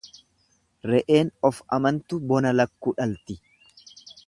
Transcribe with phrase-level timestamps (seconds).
[0.91, 3.41] Re'een of amantu bona lakkuu dhalti.